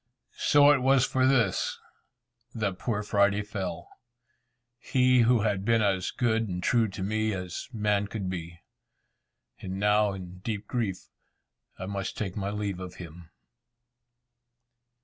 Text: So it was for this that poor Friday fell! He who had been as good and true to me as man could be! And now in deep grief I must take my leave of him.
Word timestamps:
So 0.39 0.71
it 0.71 0.79
was 0.79 1.05
for 1.05 1.27
this 1.27 1.77
that 2.55 2.79
poor 2.79 3.03
Friday 3.03 3.43
fell! 3.43 3.87
He 4.79 5.19
who 5.19 5.41
had 5.41 5.63
been 5.63 5.83
as 5.83 6.09
good 6.09 6.47
and 6.49 6.63
true 6.63 6.87
to 6.87 7.03
me 7.03 7.33
as 7.35 7.69
man 7.71 8.07
could 8.07 8.27
be! 8.27 8.61
And 9.59 9.79
now 9.79 10.13
in 10.13 10.39
deep 10.39 10.67
grief 10.67 11.07
I 11.77 11.85
must 11.85 12.17
take 12.17 12.35
my 12.35 12.49
leave 12.49 12.79
of 12.79 12.95
him. 12.95 13.29